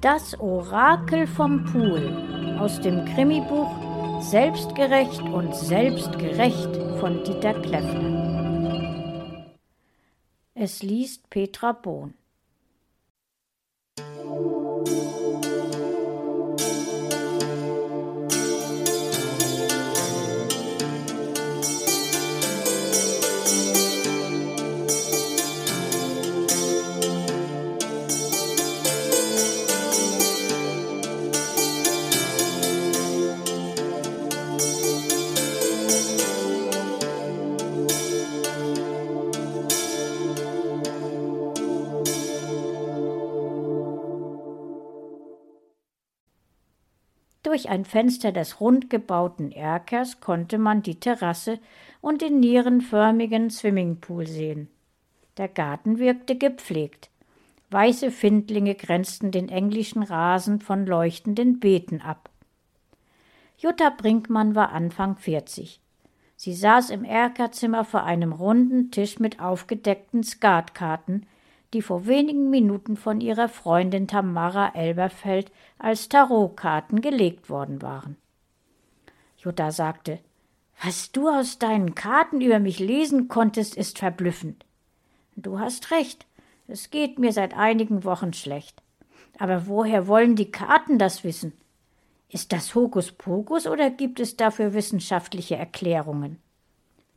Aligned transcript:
Das 0.00 0.40
Orakel 0.40 1.26
vom 1.26 1.62
Pool 1.64 2.56
aus 2.58 2.80
dem 2.80 3.04
Krimibuch 3.04 3.70
Selbstgerecht 4.22 5.20
und 5.20 5.54
Selbstgerecht 5.54 6.74
von 6.98 7.22
Dieter 7.22 7.52
Kleffner. 7.60 9.54
Es 10.54 10.82
liest 10.82 11.28
Petra 11.28 11.72
Bohn. 11.72 12.14
Durch 47.42 47.70
ein 47.70 47.86
Fenster 47.86 48.32
des 48.32 48.60
rund 48.60 48.90
gebauten 48.90 49.50
Erkers 49.50 50.20
konnte 50.20 50.58
man 50.58 50.82
die 50.82 51.00
Terrasse 51.00 51.58
und 52.02 52.20
den 52.20 52.38
nierenförmigen 52.38 53.48
Swimmingpool 53.48 54.26
sehen. 54.26 54.68
Der 55.38 55.48
Garten 55.48 55.98
wirkte 55.98 56.36
gepflegt. 56.36 57.08
Weiße 57.70 58.10
Findlinge 58.10 58.74
grenzten 58.74 59.30
den 59.30 59.48
englischen 59.48 60.02
Rasen 60.02 60.60
von 60.60 60.84
leuchtenden 60.86 61.60
Beeten 61.60 62.02
ab. 62.02 62.28
Jutta 63.56 63.90
Brinkmann 63.90 64.54
war 64.54 64.72
Anfang 64.72 65.16
40. 65.16 65.80
Sie 66.36 66.54
saß 66.54 66.90
im 66.90 67.04
Erkerzimmer 67.04 67.84
vor 67.84 68.04
einem 68.04 68.32
runden 68.32 68.90
Tisch 68.90 69.18
mit 69.18 69.40
aufgedeckten 69.40 70.24
Skatkarten, 70.24 71.26
die 71.72 71.82
vor 71.82 72.06
wenigen 72.06 72.50
Minuten 72.50 72.96
von 72.96 73.20
ihrer 73.20 73.48
Freundin 73.48 74.08
Tamara 74.08 74.74
Elberfeld 74.74 75.52
als 75.78 76.08
Tarotkarten 76.08 77.00
gelegt 77.00 77.48
worden 77.48 77.82
waren. 77.82 78.16
Jutta 79.38 79.70
sagte, 79.70 80.18
was 80.82 81.12
du 81.12 81.28
aus 81.28 81.58
deinen 81.58 81.94
Karten 81.94 82.40
über 82.40 82.58
mich 82.58 82.78
lesen 82.78 83.28
konntest, 83.28 83.76
ist 83.76 83.98
verblüffend. 83.98 84.64
Du 85.36 85.58
hast 85.58 85.90
recht, 85.90 86.26
es 86.68 86.90
geht 86.90 87.18
mir 87.18 87.32
seit 87.32 87.54
einigen 87.54 88.04
Wochen 88.04 88.32
schlecht. 88.32 88.82
Aber 89.38 89.66
woher 89.66 90.06
wollen 90.06 90.36
die 90.36 90.50
Karten 90.50 90.98
das 90.98 91.24
wissen? 91.24 91.52
Ist 92.28 92.52
das 92.52 92.74
Hokuspokus 92.74 93.66
oder 93.66 93.90
gibt 93.90 94.20
es 94.20 94.36
dafür 94.36 94.72
wissenschaftliche 94.72 95.56
Erklärungen? 95.56 96.38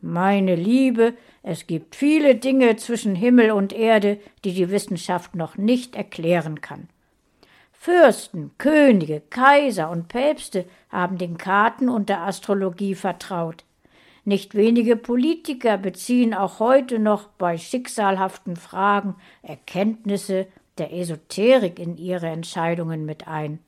Meine 0.05 0.55
Liebe, 0.55 1.13
es 1.43 1.65
gibt 1.65 1.95
viele 1.95 2.35
Dinge 2.35 2.75
zwischen 2.75 3.15
Himmel 3.15 3.51
und 3.51 3.71
Erde, 3.71 4.19
die 4.43 4.53
die 4.53 4.69
Wissenschaft 4.69 5.33
noch 5.33 5.55
nicht 5.55 5.95
erklären 5.95 6.59
kann. 6.59 6.89
Fürsten, 7.71 8.51
Könige, 8.57 9.21
Kaiser 9.29 9.89
und 9.89 10.09
Päpste 10.09 10.65
haben 10.89 11.17
den 11.17 11.37
Karten 11.37 11.87
und 11.87 12.09
der 12.09 12.19
Astrologie 12.19 12.95
vertraut. 12.95 13.63
Nicht 14.25 14.55
wenige 14.55 14.97
Politiker 14.97 15.77
beziehen 15.77 16.33
auch 16.33 16.59
heute 16.59 16.99
noch 16.99 17.29
bei 17.29 17.57
schicksalhaften 17.57 18.57
Fragen 18.57 19.15
Erkenntnisse 19.41 20.47
der 20.79 20.91
Esoterik 20.91 21.79
in 21.79 21.95
ihre 21.95 22.27
Entscheidungen 22.27 23.05
mit 23.05 23.29
ein. 23.29 23.59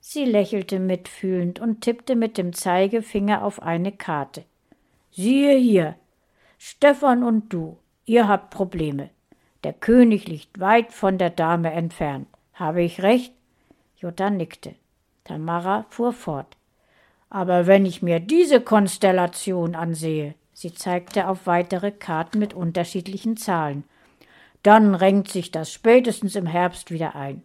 Sie 0.00 0.26
lächelte 0.26 0.80
mitfühlend 0.80 1.60
und 1.60 1.80
tippte 1.80 2.14
mit 2.14 2.36
dem 2.36 2.52
Zeigefinger 2.52 3.42
auf 3.42 3.62
eine 3.62 3.90
Karte. 3.90 4.44
Siehe 5.18 5.56
hier, 5.56 5.94
Stefan 6.58 7.22
und 7.24 7.50
du, 7.50 7.78
ihr 8.04 8.28
habt 8.28 8.50
Probleme. 8.50 9.08
Der 9.64 9.72
König 9.72 10.28
liegt 10.28 10.60
weit 10.60 10.92
von 10.92 11.16
der 11.16 11.30
Dame 11.30 11.72
entfernt. 11.72 12.28
Habe 12.52 12.82
ich 12.82 13.02
recht? 13.02 13.32
Jutta 13.96 14.28
nickte. 14.28 14.74
Tamara 15.24 15.86
fuhr 15.88 16.12
fort. 16.12 16.58
Aber 17.30 17.66
wenn 17.66 17.86
ich 17.86 18.02
mir 18.02 18.20
diese 18.20 18.60
Konstellation 18.60 19.74
ansehe, 19.74 20.34
sie 20.52 20.74
zeigte 20.74 21.28
auf 21.28 21.46
weitere 21.46 21.92
Karten 21.92 22.38
mit 22.38 22.52
unterschiedlichen 22.52 23.38
Zahlen, 23.38 23.84
dann 24.62 24.94
renkt 24.94 25.30
sich 25.30 25.50
das 25.50 25.72
spätestens 25.72 26.36
im 26.36 26.44
Herbst 26.44 26.90
wieder 26.90 27.16
ein. 27.16 27.42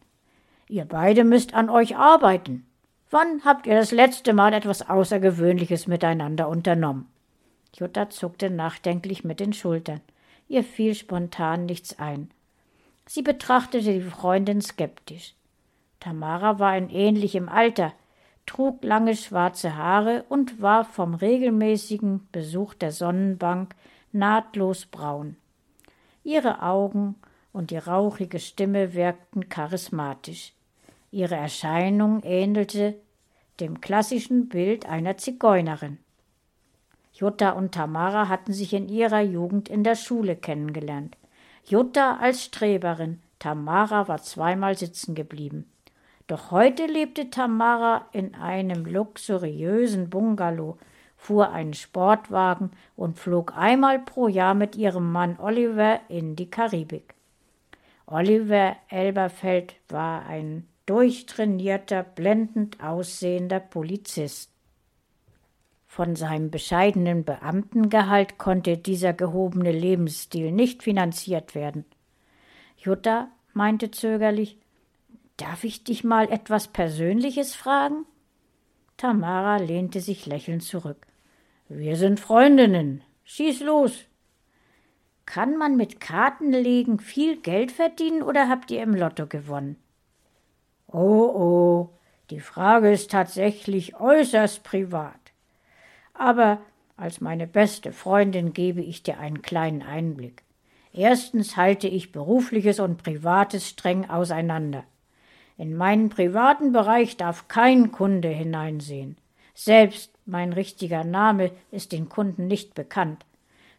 Ihr 0.68 0.84
beide 0.84 1.24
müsst 1.24 1.54
an 1.54 1.70
euch 1.70 1.96
arbeiten. 1.96 2.66
Wann 3.10 3.46
habt 3.46 3.66
ihr 3.66 3.76
das 3.76 3.92
letzte 3.92 4.34
Mal 4.34 4.52
etwas 4.52 4.90
Außergewöhnliches 4.90 5.88
miteinander 5.88 6.50
unternommen? 6.50 7.08
Jutta 7.76 8.10
zuckte 8.10 8.50
nachdenklich 8.50 9.24
mit 9.24 9.40
den 9.40 9.54
Schultern. 9.54 10.02
Ihr 10.48 10.64
fiel 10.64 10.96
spontan 10.96 11.66
nichts 11.66 12.00
ein. 12.00 12.30
Sie 13.06 13.22
betrachtete 13.22 13.94
die 13.94 14.02
Freundin 14.02 14.62
skeptisch. 14.62 15.36
Tamara 16.00 16.60
war 16.60 16.78
in 16.78 16.90
ähnlichem 16.90 17.48
Alter, 17.48 17.94
trug 18.46 18.84
lange 18.84 19.16
schwarze 19.16 19.76
Haare 19.76 20.26
und 20.30 20.62
war 20.62 20.84
vom 20.84 21.14
regelmäßigen 21.14 22.28
Besuch 22.32 22.74
der 22.74 22.92
Sonnenbank 22.92 23.76
nahtlos 24.12 24.86
braun. 24.86 25.38
Ihre 26.24 26.62
Augen 26.62 27.16
und 27.54 27.72
die 27.72 27.78
rauchige 27.78 28.40
Stimme 28.40 28.94
wirkten 28.94 29.50
charismatisch. 29.50 30.54
Ihre 31.12 31.36
Erscheinung 31.36 32.24
ähnelte 32.24 32.96
dem 33.60 33.82
klassischen 33.82 34.50
Bild 34.50 34.86
einer 34.86 35.18
Zigeunerin. 35.18 35.98
Jutta 37.22 37.52
und 37.52 37.74
Tamara 37.74 38.30
hatten 38.30 38.52
sich 38.52 38.74
in 38.74 38.90
ihrer 38.90 39.22
Jugend 39.22 39.70
in 39.70 39.84
der 39.84 39.96
Schule 39.96 40.36
kennengelernt. 40.36 41.18
Jutta 41.64 42.18
als 42.18 42.46
Streberin, 42.46 43.22
Tamara 43.38 44.08
war 44.08 44.24
zweimal 44.24 44.76
sitzen 44.76 45.14
geblieben. 45.14 45.72
Doch 46.26 46.50
heute 46.50 46.88
lebte 46.88 47.30
Tamara 47.30 48.08
in 48.12 48.34
einem 48.34 48.86
luxuriösen 48.86 50.10
Bungalow, 50.10 50.80
fuhr 51.16 51.52
einen 51.52 51.76
Sportwagen 51.76 52.72
und 52.96 53.20
flog 53.20 53.56
einmal 53.56 54.00
pro 54.00 54.28
Jahr 54.28 54.56
mit 54.56 54.76
ihrem 54.76 55.12
Mann 55.12 55.38
Oliver 55.40 56.00
in 56.10 56.36
die 56.36 56.50
Karibik. 56.50 57.14
Oliver 58.08 58.76
Elberfeld 58.90 59.76
war 59.90 60.26
ein 60.26 60.68
durchtrainierter, 60.88 62.02
blendend 62.02 62.84
aussehender 62.84 63.60
Polizist. 63.60 64.51
Von 65.92 66.16
seinem 66.16 66.52
bescheidenen 66.52 67.26
Beamtengehalt 67.26 68.38
konnte 68.38 68.78
dieser 68.78 69.12
gehobene 69.12 69.74
Lebensstil 69.74 70.54
nicht 70.54 70.84
finanziert 70.84 71.54
werden. 71.54 71.84
Jutta 72.78 73.28
meinte 73.52 73.92
zögerlich, 73.92 74.58
Darf 75.36 75.66
ich 75.66 75.84
dich 75.84 76.06
mal 76.06 76.32
etwas 76.32 76.70
Persönliches 76.70 77.56
fragen? 77.56 78.06
Tamara 78.96 79.58
lehnte 79.58 80.00
sich 80.00 80.26
lächelnd 80.26 80.64
zurück. 80.64 81.08
Wir 81.68 81.98
sind 81.98 82.22
Freundinnen. 82.22 83.04
Schieß 83.26 83.60
los. 83.60 84.06
Kann 85.26 85.58
man 85.58 85.76
mit 85.76 86.00
Kartenlegen 86.00 87.02
viel 87.02 87.36
Geld 87.42 87.74
verdienen 87.74 88.24
oder 88.24 88.48
habt 88.48 88.72
ihr 88.72 88.82
im 88.82 88.96
Lotto 88.96 89.28
gewonnen? 89.28 89.76
Oh, 90.88 91.00
oh, 91.36 91.90
die 92.30 92.40
Frage 92.40 92.94
ist 92.94 93.12
tatsächlich 93.12 94.00
äußerst 94.00 94.64
privat. 94.64 95.21
Aber 96.14 96.60
als 96.98 97.22
meine 97.22 97.48
beste 97.48 97.94
Freundin 97.94 98.54
gebe 98.54 98.82
ich 98.82 99.04
dir 99.04 99.20
einen 99.20 99.42
kleinen 99.42 99.82
Einblick. 99.82 100.44
Erstens 100.94 101.58
halte 101.58 101.88
ich 101.88 102.12
berufliches 102.12 102.80
und 102.80 103.02
privates 103.02 103.70
streng 103.70 104.10
auseinander. 104.10 104.84
In 105.58 105.76
meinen 105.76 106.10
privaten 106.10 106.72
Bereich 106.74 107.18
darf 107.18 107.48
kein 107.48 107.92
Kunde 107.92 108.28
hineinsehen. 108.28 109.18
Selbst 109.54 110.12
mein 110.26 110.54
richtiger 110.54 111.04
Name 111.04 111.52
ist 111.72 111.92
den 111.92 112.10
Kunden 112.10 112.48
nicht 112.48 112.74
bekannt. 112.74 113.26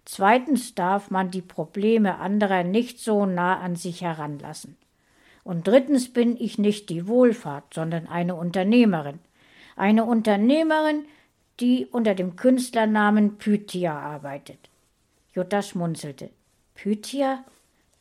Zweitens 0.05 0.75
darf 0.75 1.11
man 1.11 1.31
die 1.31 1.43
Probleme 1.43 2.19
anderer 2.19 2.65
nicht 2.65 2.99
so 2.99 3.27
nah 3.27 3.59
an 3.61 3.77
sich 3.77 4.03
heranlassen. 4.03 4.77
Und 5.45 5.67
drittens 5.67 6.13
bin 6.13 6.37
ich 6.37 6.59
nicht 6.59 6.89
die 6.89 7.07
Wohlfahrt, 7.07 7.75
sondern 7.75 8.07
eine 8.07 8.35
Unternehmerin. 8.35 9.19
Eine 9.77 10.05
Unternehmerin, 10.05 11.05
die 11.63 11.87
unter 11.87 12.17
dem 12.17 12.35
Künstlernamen 12.35 13.39
Pythia 13.39 13.97
arbeitet. 13.99 14.69
Jutta 15.33 15.63
schmunzelte. 15.63 16.31
Pythia? 16.75 17.45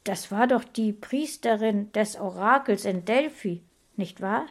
Das 0.03 0.31
war 0.31 0.47
doch 0.47 0.63
die 0.63 0.91
Priesterin 0.91 1.91
des 1.91 2.19
Orakels 2.19 2.85
in 2.85 3.05
Delphi, 3.05 3.61
nicht 3.95 4.19
wahr? 4.19 4.47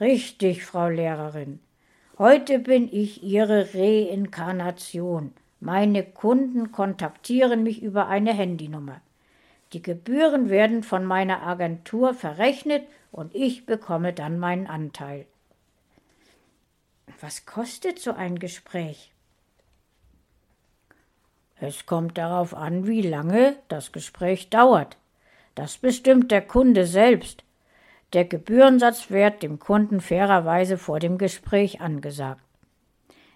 Richtig, 0.00 0.64
Frau 0.64 0.88
Lehrerin. 0.88 1.60
Heute 2.16 2.58
bin 2.60 2.88
ich 2.90 3.22
Ihre 3.22 3.74
Reinkarnation. 3.74 5.34
Meine 5.60 6.02
Kunden 6.02 6.72
kontaktieren 6.72 7.62
mich 7.62 7.82
über 7.82 8.08
eine 8.08 8.32
Handynummer. 8.32 9.02
Die 9.74 9.82
Gebühren 9.82 10.48
werden 10.48 10.82
von 10.82 11.04
meiner 11.04 11.42
Agentur 11.42 12.14
verrechnet 12.14 12.84
und 13.12 13.34
ich 13.34 13.66
bekomme 13.66 14.14
dann 14.14 14.38
meinen 14.38 14.66
Anteil. 14.66 15.26
Was 17.20 17.46
kostet 17.46 17.98
so 17.98 18.12
ein 18.12 18.38
Gespräch? 18.38 19.12
Es 21.60 21.86
kommt 21.86 22.18
darauf 22.18 22.54
an, 22.54 22.86
wie 22.86 23.02
lange 23.02 23.56
das 23.68 23.92
Gespräch 23.92 24.50
dauert. 24.50 24.96
Das 25.54 25.78
bestimmt 25.78 26.30
der 26.30 26.42
Kunde 26.42 26.86
selbst. 26.86 27.44
Der 28.12 28.24
Gebührensatz 28.24 29.10
wird 29.10 29.42
dem 29.42 29.58
Kunden 29.58 30.00
fairerweise 30.00 30.78
vor 30.78 31.00
dem 31.00 31.18
Gespräch 31.18 31.80
angesagt. 31.80 32.42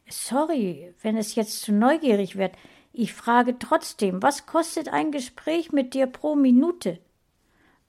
Sorry, 0.09 0.95
wenn 1.03 1.17
es 1.17 1.35
jetzt 1.35 1.63
zu 1.63 1.73
neugierig 1.73 2.37
wird. 2.37 2.53
Ich 2.93 3.13
frage 3.13 3.59
trotzdem, 3.59 4.23
was 4.23 4.47
kostet 4.47 4.89
ein 4.89 5.13
Gespräch 5.13 5.73
mit 5.73 5.95
dir 5.95 6.07
pro 6.07 6.35
Minute? 6.35 6.99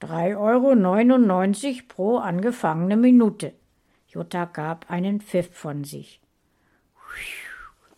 3,99 0.01 1.65
Euro 1.67 1.83
pro 1.87 2.17
angefangene 2.17 2.97
Minute. 2.97 3.53
Jutta 4.09 4.45
gab 4.45 4.89
einen 4.89 5.21
Pfiff 5.21 5.53
von 5.53 5.83
sich. 5.83 6.19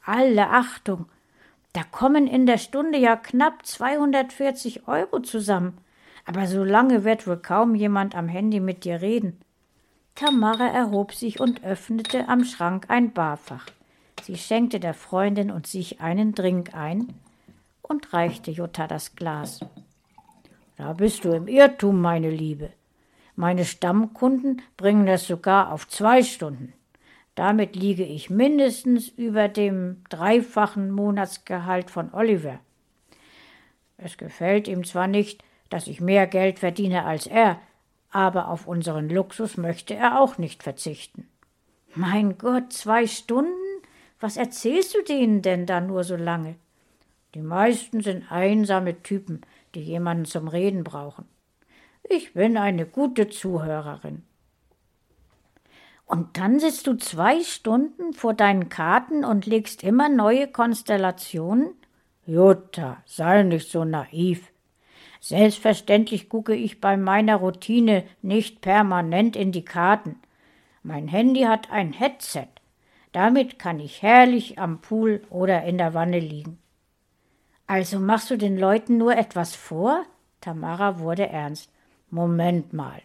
Alle 0.04 0.50
Achtung! 0.50 1.06
Da 1.74 1.84
kommen 1.84 2.28
in 2.28 2.46
der 2.46 2.58
Stunde 2.58 2.98
ja 2.98 3.16
knapp 3.16 3.66
240 3.66 4.90
Euro 4.90 5.22
zusammen. 5.22 5.78
Aber 6.26 6.48
so 6.48 6.64
lange 6.64 7.04
wird 7.06 7.28
wohl 7.28 7.38
kaum 7.38 7.76
jemand 7.76 8.14
am 8.16 8.28
Handy 8.28 8.60
mit 8.60 8.84
dir 8.84 9.02
reden. 9.02 9.40
Tamara 10.16 10.68
erhob 10.68 11.14
sich 11.14 11.40
und 11.40 11.64
öffnete 11.64 12.28
am 12.28 12.44
Schrank 12.44 12.90
ein 12.90 13.14
Barfach. 13.14 13.68
Sie 14.24 14.36
schenkte 14.36 14.80
der 14.80 14.94
Freundin 14.94 15.50
und 15.50 15.66
sich 15.66 16.02
einen 16.02 16.36
Drink 16.36 16.76
ein 16.76 17.14
und 17.82 18.14
reichte 18.14 18.52
Jutta 18.52 18.88
das 18.88 19.16
Glas. 19.16 19.62
Da 20.76 20.94
bist 20.94 21.24
du 21.24 21.32
im 21.32 21.48
Irrtum, 21.48 22.02
meine 22.02 22.30
Liebe. 22.30 22.72
Meine 23.36 23.66
Stammkunden 23.66 24.62
bringen 24.78 25.06
das 25.06 25.28
sogar 25.28 25.72
auf 25.72 25.88
zwei 25.88 26.24
Stunden. 26.24 26.74
Damit 27.36 27.76
liege 27.76 28.04
ich 28.04 28.30
mindestens 28.30 29.08
über 29.08 29.48
dem 29.48 30.04
dreifachen 30.10 30.92
Monatsgehalt 30.92 31.90
von 31.90 32.14
Oliver. 32.14 32.60
Es 33.98 34.18
gefällt 34.18 34.68
ihm 34.68 34.84
zwar 34.84 35.08
nicht, 35.08 35.44
dass 35.70 35.88
ich 35.88 36.02
mehr 36.02 36.28
Geld 36.28 36.60
verdiene 36.60 37.06
als 37.06 37.28
er, 37.28 37.60
aber 38.12 38.50
auf 38.50 38.68
unseren 38.68 39.10
Luxus 39.10 39.58
möchte 39.58 39.96
er 39.96 40.20
auch 40.20 40.38
nicht 40.38 40.64
verzichten. 40.64 41.28
Mein 41.96 42.38
Gott, 42.38 42.74
zwei 42.74 43.08
Stunden? 43.08 43.52
Was 44.20 44.38
erzählst 44.38 44.94
du 44.94 45.02
denen 45.04 45.42
denn 45.42 45.66
da 45.66 45.82
nur 45.82 46.04
so 46.04 46.16
lange? 46.16 46.56
Die 47.34 47.42
meisten 47.42 48.02
sind 48.02 48.30
einsame 48.32 49.02
Typen, 49.02 49.42
die 49.74 49.82
jemanden 49.82 50.26
zum 50.26 50.48
Reden 50.48 50.84
brauchen. 50.84 51.26
Ich 52.14 52.34
bin 52.34 52.58
eine 52.58 52.86
gute 52.86 53.30
Zuhörerin. 53.30 54.24
Und 56.06 56.38
dann 56.38 56.60
sitzt 56.60 56.88
du 56.88 56.98
zwei 56.98 57.42
Stunden 57.42 58.12
vor 58.12 58.34
deinen 58.34 58.68
Karten 58.68 59.24
und 59.24 59.46
legst 59.46 59.82
immer 59.82 60.10
neue 60.10 60.50
Konstellationen? 60.50 61.74
Jutta, 62.26 63.02
sei 63.06 63.44
nicht 63.44 63.72
so 63.72 63.86
naiv. 63.86 64.52
Selbstverständlich 65.22 66.28
gucke 66.28 66.54
ich 66.54 66.82
bei 66.82 66.98
meiner 66.98 67.38
Routine 67.38 68.04
nicht 68.22 68.60
permanent 68.60 69.38
in 69.38 69.54
die 69.54 69.64
Karten. 69.64 70.20
Mein 70.84 71.08
Handy 71.08 71.44
hat 71.44 71.72
ein 71.72 71.94
Headset. 71.94 72.50
Damit 73.14 73.58
kann 73.58 73.80
ich 73.80 74.02
herrlich 74.02 74.60
am 74.60 74.82
Pool 74.82 75.22
oder 75.30 75.64
in 75.64 75.78
der 75.78 75.94
Wanne 75.94 76.20
liegen. 76.20 76.60
Also 77.68 78.00
machst 78.00 78.30
du 78.32 78.38
den 78.38 78.58
Leuten 78.58 78.98
nur 78.98 79.16
etwas 79.16 79.56
vor? 79.56 80.04
Tamara 80.42 81.00
wurde 81.00 81.30
ernst. 81.30 81.72
Moment 82.12 82.74
mal. 82.74 83.02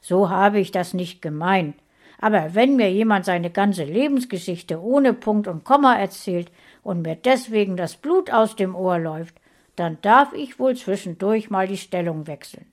So 0.00 0.30
habe 0.30 0.60
ich 0.60 0.70
das 0.70 0.94
nicht 0.94 1.22
gemeint. 1.22 1.76
Aber 2.18 2.54
wenn 2.54 2.76
mir 2.76 2.92
jemand 2.92 3.24
seine 3.24 3.50
ganze 3.50 3.84
Lebensgeschichte 3.84 4.80
ohne 4.80 5.12
Punkt 5.12 5.48
und 5.48 5.64
Komma 5.64 5.96
erzählt 5.96 6.50
und 6.82 7.02
mir 7.02 7.16
deswegen 7.16 7.76
das 7.76 7.96
Blut 7.96 8.30
aus 8.30 8.54
dem 8.54 8.74
Ohr 8.74 8.98
läuft, 8.98 9.34
dann 9.76 9.98
darf 10.02 10.32
ich 10.32 10.58
wohl 10.58 10.76
zwischendurch 10.76 11.50
mal 11.50 11.66
die 11.66 11.78
Stellung 11.78 12.26
wechseln. 12.26 12.66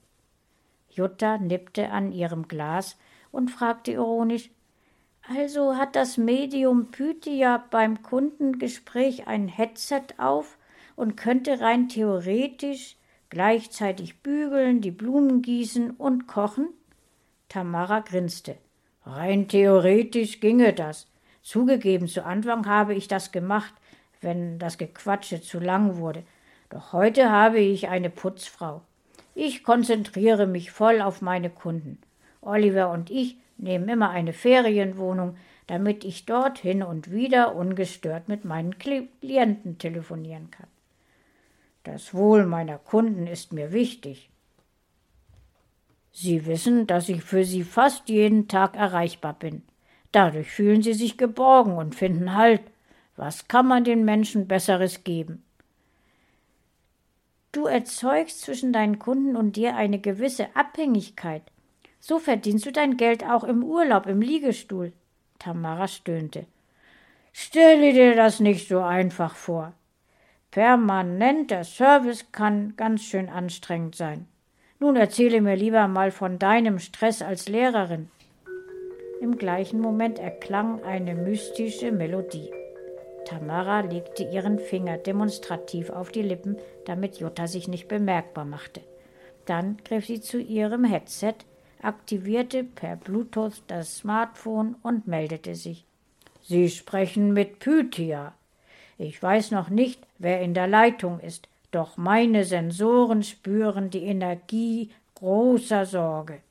Jutta 0.89 1.37
nippte 1.37 1.89
an 1.91 2.11
ihrem 2.11 2.47
Glas 2.47 2.97
und 3.31 3.49
fragte 3.49 3.91
ironisch 3.93 4.49
also 5.27 5.75
hat 5.75 5.95
das 5.95 6.17
Medium 6.17 6.89
Pythia 6.89 7.63
beim 7.69 8.01
Kundengespräch 8.01 9.27
ein 9.27 9.47
Headset 9.47 10.01
auf 10.17 10.57
und 10.95 11.17
könnte 11.17 11.61
rein 11.61 11.87
theoretisch 11.87 12.95
gleichzeitig 13.29 14.21
bügeln, 14.21 14.81
die 14.81 14.91
Blumen 14.91 15.41
gießen 15.41 15.91
und 15.91 16.27
kochen? 16.27 16.69
Tamara 17.47 17.99
grinste. 17.99 18.57
Rein 19.05 19.47
theoretisch 19.47 20.39
ginge 20.39 20.73
das. 20.73 21.07
Zugegeben, 21.41 22.07
zu 22.07 22.25
Anfang 22.25 22.67
habe 22.67 22.93
ich 22.93 23.07
das 23.07 23.31
gemacht, 23.31 23.73
wenn 24.21 24.59
das 24.59 24.77
Gequatsche 24.77 25.41
zu 25.41 25.59
lang 25.59 25.97
wurde. 25.97 26.23
Doch 26.69 26.93
heute 26.93 27.31
habe 27.31 27.59
ich 27.59 27.87
eine 27.87 28.09
Putzfrau. 28.09 28.81
Ich 29.33 29.63
konzentriere 29.63 30.45
mich 30.45 30.71
voll 30.71 31.01
auf 31.01 31.21
meine 31.21 31.49
Kunden. 31.49 31.97
Oliver 32.41 32.91
und 32.91 33.09
ich 33.09 33.37
nehmen 33.57 33.89
immer 33.89 34.09
eine 34.09 34.33
Ferienwohnung, 34.33 35.37
damit 35.67 36.03
ich 36.03 36.25
dort 36.25 36.59
hin 36.59 36.83
und 36.83 37.11
wieder 37.11 37.55
ungestört 37.55 38.27
mit 38.27 38.43
meinen 38.43 38.77
Klienten 38.77 39.77
telefonieren 39.77 40.51
kann. 40.51 40.67
Das 41.83 42.13
Wohl 42.13 42.45
meiner 42.45 42.77
Kunden 42.77 43.27
ist 43.27 43.53
mir 43.53 43.71
wichtig. 43.71 44.29
Sie 46.11 46.45
wissen, 46.45 46.87
dass 46.87 47.07
ich 47.09 47.23
für 47.23 47.45
sie 47.45 47.63
fast 47.63 48.09
jeden 48.09 48.47
Tag 48.47 48.75
erreichbar 48.75 49.33
bin. 49.33 49.63
Dadurch 50.11 50.49
fühlen 50.49 50.81
sie 50.81 50.93
sich 50.93 51.17
geborgen 51.17 51.77
und 51.77 51.95
finden 51.95 52.35
Halt. 52.35 52.61
Was 53.15 53.47
kann 53.47 53.67
man 53.67 53.83
den 53.83 54.05
Menschen 54.05 54.47
Besseres 54.47 55.03
geben? 55.03 55.43
Du 57.51 57.65
erzeugst 57.65 58.41
zwischen 58.41 58.73
deinen 58.73 58.99
Kunden 58.99 59.35
und 59.35 59.55
dir 59.55 59.75
eine 59.75 59.99
gewisse 59.99 60.55
Abhängigkeit. 60.55 61.43
So 61.99 62.19
verdienst 62.19 62.65
du 62.65 62.71
dein 62.71 62.97
Geld 62.97 63.23
auch 63.23 63.43
im 63.43 63.63
Urlaub 63.63 64.05
im 64.05 64.21
Liegestuhl. 64.21 64.93
Tamara 65.39 65.87
stöhnte. 65.87 66.45
Stelle 67.33 67.93
dir 67.93 68.15
das 68.15 68.39
nicht 68.39 68.67
so 68.67 68.79
einfach 68.81 69.35
vor. 69.35 69.73
Permanenter 70.51 71.63
Service 71.63 72.31
kann 72.31 72.73
ganz 72.75 73.03
schön 73.03 73.29
anstrengend 73.29 73.95
sein. 73.95 74.27
Nun 74.79 74.95
erzähle 74.95 75.41
mir 75.41 75.55
lieber 75.55 75.87
mal 75.87 76.09
von 76.09 76.39
deinem 76.39 76.79
Stress 76.79 77.21
als 77.21 77.47
Lehrerin. 77.47 78.09
Im 79.21 79.37
gleichen 79.37 79.79
Moment 79.79 80.17
erklang 80.17 80.83
eine 80.83 81.13
mystische 81.13 81.91
Melodie. 81.91 82.49
Tamara 83.25 83.81
legte 83.81 84.23
ihren 84.23 84.57
Finger 84.57 84.97
demonstrativ 84.97 85.91
auf 85.91 86.11
die 86.11 86.23
Lippen, 86.23 86.57
damit 86.85 87.17
Jutta 87.17 87.47
sich 87.47 87.67
nicht 87.67 87.87
bemerkbar 87.87 88.45
machte. 88.45 88.81
Dann 89.45 89.77
griff 89.83 90.05
sie 90.05 90.21
zu 90.21 90.39
ihrem 90.39 90.83
Headset, 90.83 91.35
aktivierte 91.81 92.63
per 92.63 92.95
Bluetooth 92.95 93.61
das 93.67 93.97
Smartphone 93.97 94.75
und 94.81 95.05
meldete 95.05 95.53
sich. 95.53 95.85
Sie 96.41 96.69
sprechen 96.69 97.33
mit 97.33 97.59
Pythia. 97.59 98.33
Ich 98.99 99.23
weiß 99.23 99.51
noch 99.51 99.69
nicht, 99.69 100.05
wer 100.17 100.41
in 100.41 100.53
der 100.53 100.67
Leitung 100.67 101.21
ist, 101.21 101.47
doch 101.71 101.95
meine 101.95 102.43
Sensoren 102.43 103.23
spüren 103.23 103.89
die 103.89 104.03
Energie 104.03 104.91
großer 105.15 105.85
Sorge. 105.85 106.41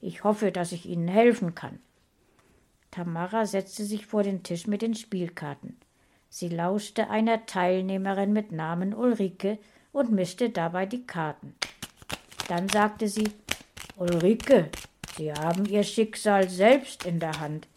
Ich 0.00 0.24
hoffe, 0.24 0.50
dass 0.50 0.72
ich 0.72 0.84
Ihnen 0.84 1.06
helfen 1.06 1.54
kann. 1.54 1.78
Tamara 2.90 3.46
setzte 3.46 3.84
sich 3.84 4.04
vor 4.04 4.24
den 4.24 4.42
Tisch 4.42 4.66
mit 4.66 4.82
den 4.82 4.96
Spielkarten. 4.96 5.76
Sie 6.28 6.48
lauschte 6.48 7.08
einer 7.08 7.46
Teilnehmerin 7.46 8.32
mit 8.32 8.50
Namen 8.50 8.94
Ulrike 8.94 9.58
und 9.92 10.10
mischte 10.10 10.50
dabei 10.50 10.86
die 10.86 11.06
Karten. 11.06 11.54
Dann 12.48 12.68
sagte 12.68 13.06
sie 13.06 13.30
Ulrike, 13.96 14.70
Sie 15.16 15.32
haben 15.32 15.66
Ihr 15.66 15.84
Schicksal 15.84 16.48
selbst 16.48 17.06
in 17.06 17.20
der 17.20 17.38
Hand. 17.38 17.68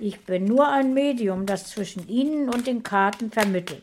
Ich 0.00 0.24
bin 0.24 0.44
nur 0.44 0.68
ein 0.68 0.92
Medium, 0.92 1.46
das 1.46 1.70
zwischen 1.70 2.08
Ihnen 2.08 2.48
und 2.48 2.66
den 2.66 2.82
Karten 2.82 3.30
vermittelt. 3.30 3.82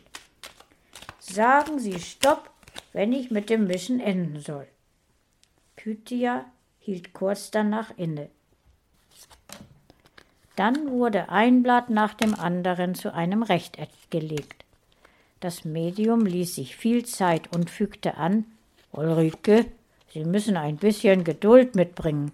Sagen 1.20 1.80
Sie 1.80 2.00
Stopp, 2.00 2.50
wenn 2.94 3.14
ich 3.14 3.32
mit 3.32 3.50
dem 3.50 3.68
Mischen 3.68 4.00
enden 4.00 4.42
soll. 4.42 4.68
Pythia 5.76 6.46
hielt 6.80 7.14
kurz 7.14 7.52
danach 7.52 7.92
inne. 7.98 8.30
Dann 10.56 10.92
wurde 10.92 11.30
ein 11.30 11.64
Blatt 11.64 11.90
nach 11.90 12.14
dem 12.14 12.36
anderen 12.36 12.94
zu 12.94 13.14
einem 13.14 13.44
Rechteck 13.44 13.90
gelegt. 14.10 14.66
Das 15.40 15.66
Medium 15.66 16.26
ließ 16.26 16.56
sich 16.56 16.76
viel 16.76 17.06
Zeit 17.06 17.56
und 17.56 17.70
fügte 17.70 18.18
an 18.18 18.46
Ulrike, 18.92 19.66
Sie 20.14 20.26
müssen 20.26 20.58
ein 20.58 20.76
bisschen 20.76 21.24
Geduld 21.24 21.76
mitbringen. 21.76 22.34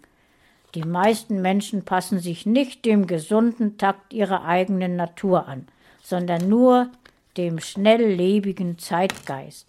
Die 0.77 0.87
meisten 0.87 1.41
Menschen 1.41 1.85
passen 1.85 2.19
sich 2.19 2.45
nicht 2.45 2.85
dem 2.85 3.07
gesunden 3.07 3.79
Takt 3.79 4.13
ihrer 4.13 4.45
eigenen 4.45 4.95
Natur 4.95 5.47
an, 5.47 5.67
sondern 6.03 6.47
nur 6.49 6.91
dem 7.35 7.57
schnelllebigen 7.57 8.77
Zeitgeist. 8.77 9.65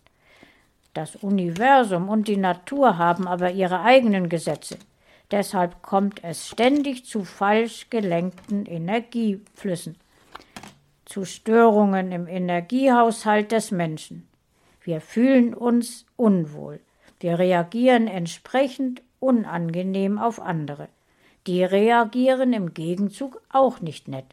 Das 0.92 1.16
Universum 1.16 2.10
und 2.10 2.28
die 2.28 2.36
Natur 2.36 2.98
haben 2.98 3.26
aber 3.26 3.52
ihre 3.52 3.80
eigenen 3.80 4.28
Gesetze. 4.28 4.76
Deshalb 5.30 5.80
kommt 5.80 6.22
es 6.24 6.46
ständig 6.46 7.06
zu 7.06 7.24
falsch 7.24 7.88
gelenkten 7.88 8.66
Energieflüssen, 8.66 9.96
zu 11.06 11.24
Störungen 11.24 12.12
im 12.12 12.26
Energiehaushalt 12.26 13.50
des 13.50 13.70
Menschen. 13.70 14.28
Wir 14.82 15.00
fühlen 15.00 15.54
uns 15.54 16.04
unwohl. 16.16 16.80
Wir 17.18 17.38
reagieren 17.38 18.08
entsprechend 18.08 19.00
unangenehm 19.20 20.18
auf 20.18 20.38
andere. 20.38 20.88
Die 21.48 21.64
reagieren 21.64 22.52
im 22.52 22.74
Gegenzug 22.74 23.40
auch 23.48 23.80
nicht 23.80 24.06
nett. 24.06 24.26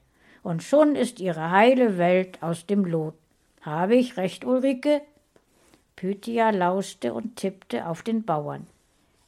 Und 0.43 0.63
schon 0.63 0.97
ist 0.97 1.21
ihre 1.21 1.49
heile 1.49 1.97
Welt 1.97 2.43
aus 2.43 2.65
dem 2.65 2.83
Lot. 2.83 3.13
Habe 3.61 3.95
ich 3.95 4.17
recht, 4.17 4.43
Ulrike? 4.43 5.01
Pythia 5.95 6.49
lauschte 6.49 7.13
und 7.13 7.37
tippte 7.37 7.87
auf 7.87 8.03
den 8.03 8.25
Bauern. 8.25 8.67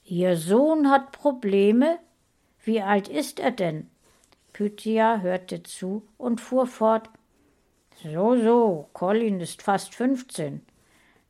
Ihr 0.03 0.35
Sohn 0.35 0.91
hat 0.91 1.13
Probleme? 1.13 1.97
Wie 2.61 2.81
alt 2.81 3.07
ist 3.07 3.39
er 3.39 3.51
denn? 3.51 3.89
Pythia 4.51 5.21
hörte 5.21 5.63
zu 5.63 6.03
und 6.17 6.41
fuhr 6.41 6.67
fort. 6.67 7.09
So, 8.03 8.35
so, 8.35 8.89
Colin 8.91 9.39
ist 9.39 9.61
fast 9.61 9.95
fünfzehn. 9.95 10.61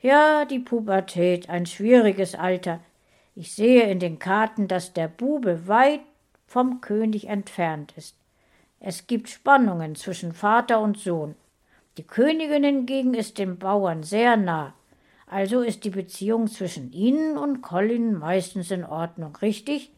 Ja, 0.02 0.46
die 0.46 0.60
Pubertät, 0.60 1.52
ein 1.52 1.68
schwieriges 1.68 2.34
Alter. 2.34 2.80
Ich 3.36 3.54
sehe 3.54 3.84
in 3.84 4.00
den 4.00 4.18
Karten, 4.18 4.68
dass 4.68 4.94
der 4.94 5.08
Bube 5.08 5.68
weit 5.68 6.00
vom 6.48 6.82
König 6.82 7.28
entfernt 7.28 7.94
ist. 7.98 8.16
Es 8.80 9.06
gibt 9.06 9.30
Spannungen 9.30 9.96
zwischen 9.96 10.34
Vater 10.34 10.80
und 10.80 10.98
Sohn. 10.98 11.36
Die 11.98 12.04
Königin 12.04 12.64
hingegen 12.64 13.14
ist 13.14 13.38
dem 13.38 13.58
Bauern 13.58 14.04
sehr 14.04 14.38
nah. 14.38 14.74
Also 15.26 15.62
ist 15.62 15.84
die 15.84 15.90
Beziehung 15.90 16.48
zwischen 16.48 16.94
Ihnen 16.94 17.38
und 17.38 17.62
Colin 17.62 18.14
meistens 18.14 18.72
in 18.72 18.86
Ordnung, 18.86 19.36
richtig? 19.38 19.92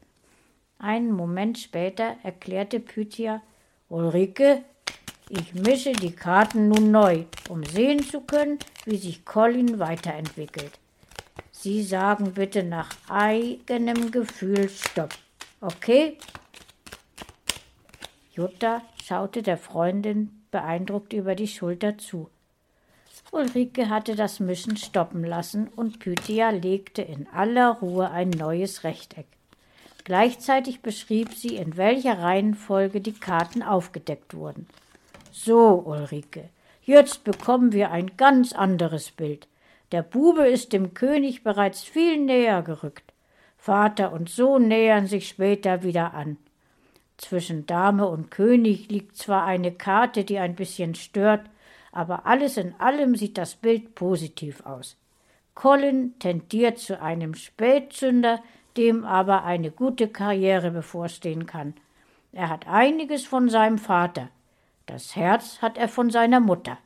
Einen 0.79 1.11
Moment 1.11 1.59
später 1.59 2.15
erklärte 2.23 2.79
Pythia, 2.79 3.41
Ulrike, 3.89 4.63
ich 5.27 5.53
mische 5.53 5.91
die 5.91 6.11
Karten 6.11 6.69
nun 6.69 6.89
neu, 6.89 7.25
um 7.49 7.63
sehen 7.63 8.01
zu 8.03 8.21
können, 8.21 8.57
wie 8.85 8.97
sich 8.97 9.25
Colin 9.25 9.77
weiterentwickelt. 9.77 10.79
Sie 11.51 11.83
sagen 11.83 12.33
bitte 12.33 12.63
nach 12.63 12.89
eigenem 13.07 14.09
Gefühl 14.09 14.69
Stopp. 14.69 15.13
Okay? 15.61 16.17
Jutta 18.31 18.81
schaute 19.03 19.43
der 19.43 19.57
Freundin 19.57 20.41
beeindruckt 20.51 21.13
über 21.13 21.35
die 21.35 21.47
Schulter 21.47 21.97
zu. 21.97 22.29
Ulrike 23.31 23.89
hatte 23.89 24.15
das 24.15 24.39
Mischen 24.39 24.77
stoppen 24.77 25.23
lassen 25.23 25.67
und 25.75 25.99
Pythia 25.99 26.49
legte 26.49 27.01
in 27.01 27.27
aller 27.27 27.71
Ruhe 27.79 28.09
ein 28.09 28.29
neues 28.29 28.83
Rechteck. 28.83 29.27
Gleichzeitig 30.03 30.81
beschrieb 30.81 31.33
sie, 31.33 31.57
in 31.57 31.77
welcher 31.77 32.19
Reihenfolge 32.19 33.01
die 33.01 33.13
Karten 33.13 33.61
aufgedeckt 33.61 34.33
wurden. 34.33 34.67
So, 35.31 35.83
Ulrike, 35.85 36.49
jetzt 36.83 37.23
bekommen 37.23 37.71
wir 37.73 37.91
ein 37.91 38.17
ganz 38.17 38.53
anderes 38.53 39.11
Bild. 39.11 39.47
Der 39.91 40.01
Bube 40.01 40.47
ist 40.47 40.73
dem 40.73 40.93
König 40.93 41.43
bereits 41.43 41.83
viel 41.83 42.17
näher 42.17 42.63
gerückt. 42.63 43.08
Vater 43.61 44.13
und 44.13 44.29
Sohn 44.29 44.69
nähern 44.69 45.05
sich 45.05 45.27
später 45.27 45.83
wieder 45.83 46.13
an. 46.13 46.37
Zwischen 47.17 47.65
Dame 47.65 48.07
und 48.07 48.31
König 48.31 48.89
liegt 48.89 49.17
zwar 49.17 49.43
eine 49.43 49.73
Karte, 49.73 50.23
die 50.23 50.39
ein 50.39 50.55
bisschen 50.55 50.95
stört, 50.95 51.41
aber 51.91 52.25
alles 52.25 52.55
in 52.55 52.73
allem 52.79 53.15
sieht 53.15 53.37
das 53.37 53.55
Bild 53.55 53.95
positiv 53.95 54.65
aus. 54.65 54.95
Colin 55.55 56.17
tendiert 56.19 56.79
zu 56.79 57.01
einem 57.01 57.33
Spätzünder, 57.33 58.41
dem 58.77 59.03
aber 59.03 59.43
eine 59.43 59.71
gute 59.71 60.07
Karriere 60.07 60.71
bevorstehen 60.71 61.45
kann. 61.45 61.73
Er 62.31 62.47
hat 62.47 62.65
einiges 62.65 63.25
von 63.25 63.49
seinem 63.49 63.77
Vater. 63.77 64.29
Das 64.85 65.17
Herz 65.17 65.61
hat 65.61 65.77
er 65.77 65.89
von 65.89 66.11
seiner 66.11 66.39
Mutter. 66.39 66.77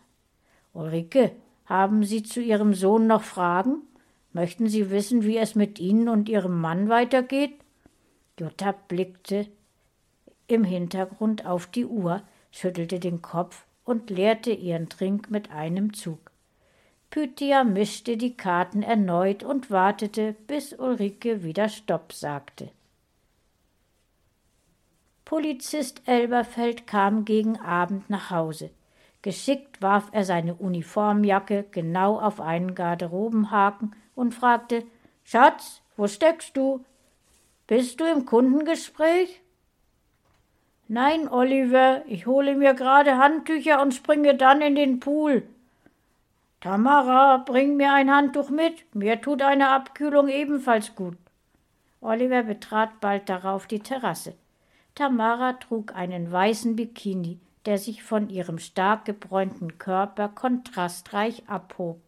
Ulrike, 0.74 1.34
haben 1.66 2.04
Sie 2.04 2.24
zu 2.24 2.42
Ihrem 2.42 2.74
Sohn 2.74 3.06
noch 3.06 3.22
Fragen? 3.22 3.84
Möchten 4.34 4.68
Sie 4.68 4.90
wissen, 4.90 5.24
wie 5.24 5.38
es 5.38 5.56
mit 5.56 5.80
Ihnen 5.80 6.10
und 6.10 6.28
Ihrem 6.28 6.60
Mann 6.60 6.90
weitergeht? 6.90 7.54
Jutta 8.40 8.72
blickte 8.72 9.48
im 10.48 10.64
Hintergrund 10.64 11.46
auf 11.46 11.68
die 11.68 11.86
Uhr, 11.86 12.24
schüttelte 12.52 13.00
den 13.00 13.22
Kopf 13.22 13.66
und 13.86 14.10
leerte 14.10 14.52
ihren 14.52 14.90
Trink 14.90 15.30
mit 15.30 15.52
einem 15.52 15.94
Zug. 15.94 16.32
Pythia 17.10 17.64
mischte 17.64 18.18
die 18.18 18.36
Karten 18.36 18.82
erneut 18.82 19.44
und 19.44 19.70
wartete, 19.70 20.36
bis 20.48 20.74
Ulrike 20.74 21.44
wieder 21.44 21.70
Stopp 21.70 22.12
sagte. 22.12 22.72
Polizist 25.26 26.02
Elberfeld 26.06 26.88
kam 26.88 27.24
gegen 27.24 27.58
Abend 27.60 28.10
nach 28.10 28.32
Hause. 28.32 28.72
Geschickt 29.22 29.82
warf 29.82 30.10
er 30.12 30.26
seine 30.26 30.56
Uniformjacke 30.56 31.66
genau 31.72 32.20
auf 32.20 32.42
einen 32.42 32.76
Garderobenhaken 32.76 33.96
und 34.16 34.34
fragte 34.34 34.84
Schatz, 35.24 35.82
wo 35.98 36.08
steckst 36.08 36.58
du? 36.58 36.84
Bist 37.68 38.00
du 38.00 38.06
im 38.06 38.26
Kundengespräch? 38.26 39.42
Nein, 40.88 41.30
Oliver, 41.30 42.04
ich 42.08 42.26
hole 42.28 42.56
mir 42.56 42.74
gerade 42.74 43.18
Handtücher 43.18 43.82
und 43.82 43.94
springe 43.94 44.36
dann 44.36 44.62
in 44.62 44.76
den 44.76 45.00
Pool. 45.00 45.44
Tamara, 46.60 47.38
bring 47.38 47.78
mir 47.78 47.94
ein 47.94 48.10
Handtuch 48.10 48.50
mit. 48.50 48.96
Mir 48.96 49.22
tut 49.22 49.42
eine 49.42 49.70
Abkühlung 49.70 50.30
ebenfalls 50.30 50.96
gut. 50.96 51.18
Oliver 52.00 52.44
betrat 52.44 53.00
bald 53.00 53.30
darauf 53.30 53.66
die 53.66 53.80
Terrasse. 53.80 54.34
Tamara 54.96 55.54
trug 55.54 55.96
einen 55.96 56.32
weißen 56.32 56.76
Bikini, 56.76 57.40
der 57.66 57.78
sich 57.78 58.04
von 58.04 58.30
ihrem 58.30 58.60
stark 58.60 59.06
gebräunten 59.06 59.78
Körper 59.78 60.30
kontrastreich 60.30 61.44
abhob. 61.48 62.00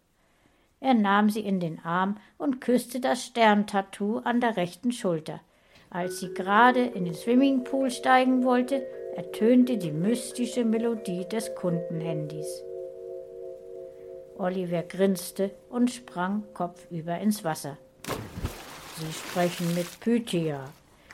Er 0.80 0.94
nahm 0.94 1.30
sie 1.30 1.42
in 1.42 1.60
den 1.60 1.80
Arm 1.80 2.18
und 2.38 2.62
küsste 2.62 3.00
das 3.00 3.26
Sterntattoo 3.26 4.20
an 4.20 4.42
der 4.42 4.58
rechten 4.58 4.92
Schulter. 4.92 5.42
Als 5.90 6.20
sie 6.20 6.34
gerade 6.34 6.82
in 6.82 7.06
den 7.06 7.14
Swimmingpool 7.14 7.90
steigen 7.90 8.44
wollte, 8.44 8.86
ertönte 9.16 9.78
die 9.78 9.92
mystische 9.92 10.66
Melodie 10.66 11.26
des 11.30 11.56
Kundenhandys. 11.56 12.64
Oliver 14.38 14.84
grinste 14.84 15.52
und 15.70 15.92
sprang 15.92 16.44
kopfüber 16.54 17.18
ins 17.20 17.44
Wasser. 17.46 17.78
Sie 18.98 19.14
sprechen 19.14 19.74
mit 19.74 20.00
Pythia. 20.02 20.66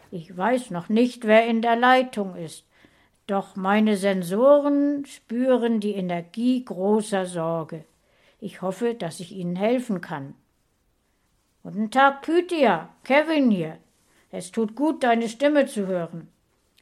Ich 0.10 0.36
weiß 0.36 0.72
noch 0.72 0.90
nicht, 0.90 1.26
wer 1.26 1.48
in 1.48 1.62
der 1.62 1.76
Leitung 1.76 2.36
ist, 2.36 2.66
doch 3.28 3.56
meine 3.56 3.98
Sensoren 3.98 5.06
spüren 5.06 5.80
die 5.80 5.94
Energie 5.94 6.66
großer 6.66 7.26
Sorge. 7.26 7.86
Ich 8.44 8.64
hoffe, 8.64 8.96
dass 8.96 9.20
ich 9.20 9.34
Ihnen 9.34 9.56
helfen 9.56 10.02
kann. 10.02 10.34
Guten 11.62 11.92
Tag, 11.92 12.24
Pythia. 12.24 12.90
Kevin 13.04 13.52
hier. 13.52 13.78
Es 14.32 14.52
tut 14.52 14.76
gut, 14.76 15.04
deine 15.04 15.30
Stimme 15.30 15.68
zu 15.68 15.86
hören. 15.86 16.28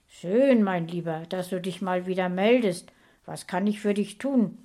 Schön, 0.07 0.63
mein 0.63 0.87
Lieber, 0.87 1.23
dass 1.27 1.49
du 1.49 1.59
dich 1.59 1.81
mal 1.81 2.05
wieder 2.05 2.29
meldest. 2.29 2.93
Was 3.25 3.45
kann 3.45 3.67
ich 3.67 3.81
für 3.81 3.93
dich 3.93 4.19
tun? 4.19 4.57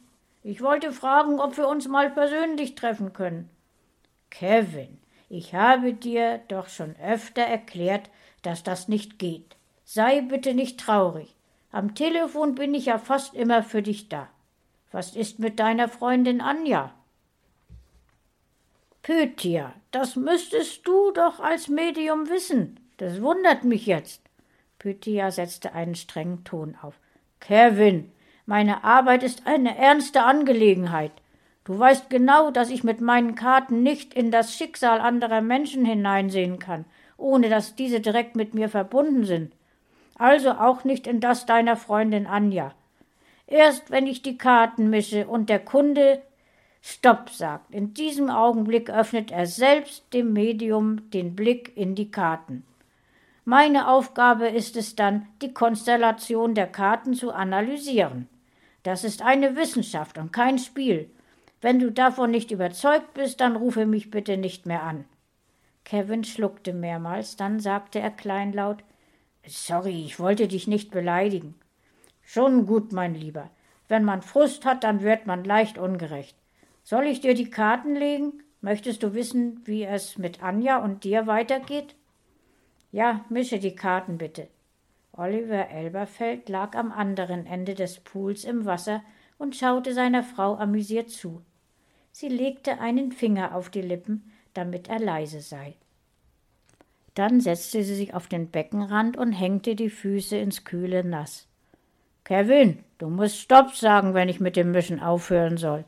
Ich 0.45 0.63
wollte 0.63 0.93
fragen, 0.93 1.41
ob 1.41 1.57
wir 1.57 1.67
uns 1.67 1.89
mal 1.89 2.11
persönlich 2.11 2.77
treffen 2.77 3.13
können. 3.13 3.51
Kevin, 4.31 4.99
ich 5.29 5.53
habe 5.53 5.95
dir 5.95 6.43
doch 6.47 6.69
schon 6.69 6.95
öfter 7.03 7.43
erklärt, 7.43 8.09
dass 8.43 8.63
das 8.63 8.87
nicht 8.87 9.19
geht. 9.19 9.57
Sei 9.85 10.21
bitte 10.21 10.55
nicht 10.55 10.79
traurig. 10.79 11.35
Am 11.73 11.97
Telefon 11.97 12.55
bin 12.55 12.73
ich 12.73 12.87
ja 12.87 12.99
fast 12.99 13.35
immer 13.35 13.65
für 13.65 13.83
dich 13.83 14.09
da. 14.09 14.29
Was 14.95 15.17
ist 15.17 15.41
mit 15.41 15.59
deiner 15.59 15.89
Freundin 15.89 16.41
Anja? 16.41 16.93
Pythia, 19.03 19.73
das 19.91 20.15
müsstest 20.15 20.87
du 20.87 21.11
doch 21.11 21.41
als 21.41 21.67
Medium 21.67 22.29
wissen. 22.29 22.79
Das 22.99 23.21
wundert 23.21 23.65
mich 23.65 23.87
jetzt. 23.87 24.23
Pythia 24.79 25.33
setzte 25.33 25.73
einen 25.73 25.97
strengen 25.97 26.45
Ton 26.45 26.77
auf. 26.81 26.95
Kevin, 27.41 28.13
meine 28.47 28.85
Arbeit 28.85 29.25
ist 29.25 29.49
eine 29.49 29.77
ernste 29.77 30.23
Angelegenheit. 30.23 31.11
Du 31.65 31.77
weißt 31.77 32.09
genau, 32.09 32.53
dass 32.53 32.71
ich 32.71 32.85
mit 32.85 33.01
meinen 33.01 33.35
Karten 33.35 33.83
nicht 33.83 34.15
in 34.15 34.31
das 34.31 34.55
Schicksal 34.55 35.01
anderer 35.01 35.41
Menschen 35.41 35.85
hineinsehen 35.85 36.61
kann, 36.61 36.85
ohne 37.17 37.49
dass 37.49 37.75
diese 37.75 37.99
direkt 37.99 38.37
mit 38.37 38.55
mir 38.55 38.69
verbunden 38.69 39.25
sind. 39.25 39.57
Also 40.15 40.53
auch 40.53 40.85
nicht 40.85 41.09
in 41.09 41.19
das 41.19 41.47
deiner 41.47 41.77
Freundin 41.77 42.29
Anja. 42.29 42.77
Erst 43.47 43.91
wenn 43.91 44.07
ich 44.07 44.23
die 44.23 44.39
Karten 44.39 44.91
mische 44.91 45.27
und 45.27 45.49
der 45.49 45.59
Kunde 45.59 46.23
Stopp 46.87 47.31
sagt. 47.31 47.73
In 47.75 47.95
diesem 47.95 48.29
Augenblick 48.29 48.91
öffnet 48.91 49.31
er 49.31 49.47
selbst 49.47 50.05
dem 50.13 50.35
Medium 50.35 51.11
den 51.11 51.35
Blick 51.35 51.75
in 51.77 51.95
die 51.95 52.11
Karten. 52.11 52.63
Meine 53.47 53.89
Aufgabe 53.89 54.49
ist 54.49 54.77
es 54.77 54.95
dann, 54.95 55.27
die 55.41 55.55
Konstellation 55.55 56.55
der 56.55 56.67
Karten 56.67 57.15
zu 57.15 57.33
analysieren. 57.33 58.29
Das 58.83 59.03
ist 59.03 59.23
eine 59.23 59.57
Wissenschaft 59.57 60.19
und 60.19 60.31
kein 60.31 60.59
Spiel. 60.59 61.11
Wenn 61.63 61.79
du 61.79 61.91
davon 61.91 62.31
nicht 62.31 62.51
überzeugt 62.51 63.15
bist, 63.15 63.41
dann 63.41 63.57
rufe 63.57 63.87
mich 63.87 64.11
bitte 64.11 64.37
nicht 64.37 64.67
mehr 64.67 64.83
an. 64.83 65.07
Kevin 65.85 66.23
schluckte 66.23 66.75
mehrmals, 66.75 67.37
dann 67.37 67.61
sagte 67.61 67.99
er 67.99 68.11
kleinlaut 68.11 68.85
Sorry, 69.47 70.05
ich 70.05 70.21
wollte 70.21 70.49
dich 70.49 70.67
nicht 70.67 70.91
beleidigen. 70.91 71.55
Schon 72.25 72.67
gut, 72.67 72.93
mein 72.93 73.15
Lieber. 73.15 73.51
Wenn 73.89 74.05
man 74.05 74.23
Frust 74.23 74.65
hat, 74.65 74.85
dann 74.85 75.03
wird 75.03 75.27
man 75.27 75.45
leicht 75.45 75.79
ungerecht. 75.79 76.37
Soll 76.83 77.05
ich 77.05 77.21
dir 77.21 77.35
die 77.35 77.51
Karten 77.51 77.95
legen? 77.95 78.43
Möchtest 78.61 79.03
du 79.03 79.15
wissen, 79.15 79.61
wie 79.65 79.85
es 79.85 80.17
mit 80.17 80.43
Anja 80.43 80.79
und 80.79 81.05
dir 81.05 81.27
weitergeht? 81.27 81.95
Ja, 82.93 83.25
mische 83.29 83.59
die 83.59 83.75
Karten 83.75 84.19
bitte. 84.19 84.49
Oliver 85.13 85.69
Elberfeld 85.69 86.49
lag 86.49 86.75
am 86.75 86.91
anderen 86.91 87.47
Ende 87.47 87.75
des 87.75 88.01
Pools 88.01 88.45
im 88.45 88.65
Wasser 88.65 89.03
und 89.39 89.55
schaute 89.55 89.93
seiner 89.93 90.23
Frau 90.23 90.57
amüsiert 90.57 91.11
zu. 91.11 91.43
Sie 92.11 92.29
legte 92.29 92.81
einen 92.81 93.13
Finger 93.13 93.55
auf 93.55 93.69
die 93.69 93.83
Lippen, 93.83 94.33
damit 94.55 94.89
er 94.89 94.99
leise 94.99 95.41
sei. 95.41 95.75
Dann 97.15 97.41
setzte 97.41 97.85
sie 97.85 97.95
sich 97.95 98.15
auf 98.15 98.29
den 98.29 98.51
Beckenrand 98.51 99.17
und 99.17 99.33
hängte 99.33 99.77
die 99.77 99.91
Füße 99.91 100.37
ins 100.37 100.65
kühle 100.65 101.05
Nass. 101.05 101.47
Kevin, 102.25 102.83
du 102.97 103.09
musst 103.09 103.39
Stopp 103.39 103.75
sagen, 103.75 104.15
wenn 104.15 104.31
ich 104.31 104.41
mit 104.41 104.57
dem 104.57 104.71
Mischen 104.71 104.99
aufhören 104.99 105.59
soll. 105.59 105.85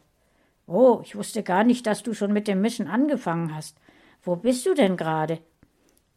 Oh, 0.67 1.01
ich 1.03 1.17
wusste 1.17 1.43
gar 1.43 1.65
nicht, 1.65 1.87
dass 1.87 2.03
du 2.03 2.13
schon 2.13 2.33
mit 2.33 2.47
dem 2.47 2.61
Mischen 2.61 2.89
angefangen 2.89 3.55
hast. 3.55 3.79
Wo 4.23 4.37
bist 4.37 4.67
du 4.67 4.75
denn 4.75 4.97
gerade? 4.97 5.39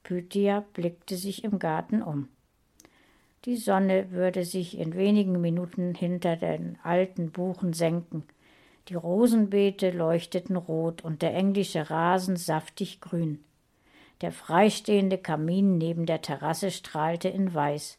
Pythia 0.04 0.66
blickte 0.74 1.16
sich 1.16 1.44
im 1.44 1.60
Garten 1.60 2.02
um. 2.02 2.28
Die 3.46 3.56
Sonne 3.56 4.12
würde 4.12 4.44
sich 4.44 4.78
in 4.78 4.96
wenigen 4.96 5.40
Minuten 5.40 5.96
hinter 5.96 6.36
den 6.36 6.78
alten 6.84 7.32
Buchen 7.32 7.72
senken. 7.72 8.24
Die 8.90 8.96
Rosenbeete 8.96 9.92
leuchteten 9.92 10.58
rot 10.58 11.04
und 11.04 11.22
der 11.22 11.34
englische 11.34 11.90
Rasen 11.90 12.36
saftig 12.36 13.00
grün. 13.00 13.42
Der 14.22 14.32
freistehende 14.34 15.18
Kamin 15.18 15.78
neben 15.78 16.06
der 16.06 16.22
Terrasse 16.22 16.72
strahlte 16.72 17.30
in 17.30 17.54
weiß. 17.54 17.99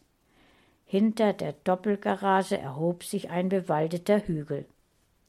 Hinter 0.91 1.35
der 1.35 1.53
Doppelgarage 1.53 2.59
erhob 2.59 3.05
sich 3.05 3.31
ein 3.31 3.49
bewaldeter 3.49 4.27
Hügel. 4.27 4.67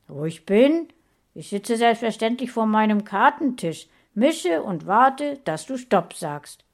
Wo 0.08 0.26
ich 0.26 0.48
bin? 0.48 0.88
Ich 1.36 1.50
sitze 1.50 1.78
selbstverständlich 1.78 2.50
vor 2.50 2.66
meinem 2.66 3.04
Kartentisch, 3.04 3.88
mische 4.16 4.64
und 4.64 4.88
warte, 4.88 5.38
dass 5.44 5.68
du 5.68 5.78
Stopp 5.78 6.16
sagst. 6.16 6.66